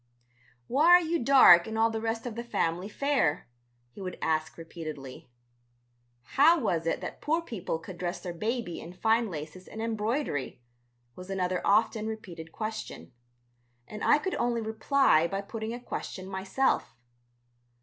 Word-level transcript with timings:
"Why 0.65 0.85
are 0.87 1.01
you 1.01 1.23
dark 1.23 1.67
and 1.67 1.77
all 1.77 1.91
the 1.91 2.01
rest 2.01 2.25
of 2.25 2.33
the 2.33 2.43
family 2.43 2.89
fair?" 2.89 3.47
he 3.91 4.01
would 4.01 4.17
ask 4.19 4.57
repeatedly. 4.57 5.29
"How 6.23 6.59
was 6.59 6.87
it 6.87 7.01
that 7.01 7.21
poor 7.21 7.39
people 7.43 7.77
could 7.77 7.99
dress 7.99 8.19
their 8.19 8.33
baby 8.33 8.79
in 8.81 8.93
fine 8.93 9.29
laces 9.29 9.67
and 9.67 9.79
embroidery?" 9.79 10.59
was 11.15 11.29
another 11.29 11.61
often 11.63 12.07
repeated 12.07 12.51
question. 12.51 13.13
And 13.87 14.03
I 14.03 14.17
could 14.17 14.33
only 14.39 14.59
reply 14.61 15.27
by 15.27 15.41
putting 15.41 15.71
a 15.71 15.79
question 15.79 16.25
myself. 16.25 16.95